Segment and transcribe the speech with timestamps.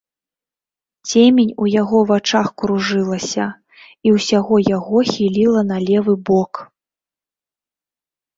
[1.09, 3.45] Цемень у яго вачах кружылася,
[4.09, 6.53] і ўсяго яго хіліла на левы бок.